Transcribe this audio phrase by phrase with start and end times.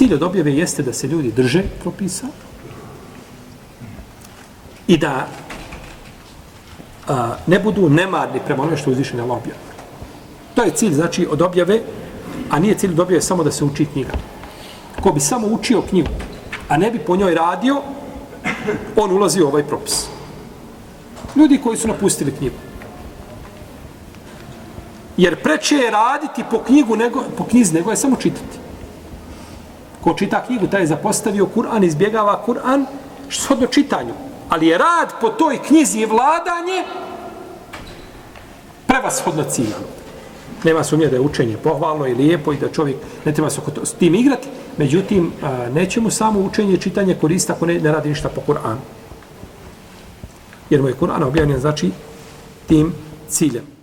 [0.00, 2.26] Cilj od objave jeste da se ljudi drže propisa
[4.86, 5.26] i da
[7.08, 9.58] a, ne budu nemarni prema onome što uzviše na objave.
[10.54, 11.82] To je cilj, znači, od objave,
[12.50, 14.16] a nije cilj od objave samo da se uči knjiga.
[15.02, 16.16] Ko bi samo učio knjigu,
[16.68, 17.82] a ne bi po njoj radio,
[18.96, 20.06] on ulazi u ovaj propis.
[21.36, 22.56] Ljudi koji su napustili knjigu.
[25.16, 28.69] Jer preče je raditi po knjigu nego, po knjiz nego je samo čitati.
[30.04, 32.84] Ko čita knjigu, taj je zapostavio Kur'an, izbjegava Kur'an,
[33.28, 34.14] što shodno čitanju.
[34.48, 36.84] Ali je rad po toj knjizi i vladanje
[38.86, 39.86] prevashodno ciljano.
[40.64, 43.92] Nema sumnje da je učenje pohvalno i lijepo i da čovjek ne treba se s
[43.92, 44.48] tim igrati.
[44.76, 45.32] Međutim,
[45.72, 48.80] neće mu samo učenje i čitanje koristiti ako ne, ne radi ništa po Kur'anu.
[50.70, 51.90] Jer mu je Kur'an objavljen znači
[52.66, 52.94] tim
[53.28, 53.79] ciljem.